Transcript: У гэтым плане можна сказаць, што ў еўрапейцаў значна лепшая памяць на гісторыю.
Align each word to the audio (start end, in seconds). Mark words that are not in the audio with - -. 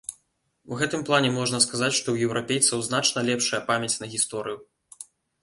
У 0.71 0.77
гэтым 0.79 1.03
плане 1.09 1.29
можна 1.35 1.59
сказаць, 1.65 1.91
што 1.99 2.03
ў 2.11 2.17
еўрапейцаў 2.29 2.81
значна 2.89 3.25
лепшая 3.29 3.61
памяць 3.69 3.93
на 4.07 4.11
гісторыю. 4.17 4.57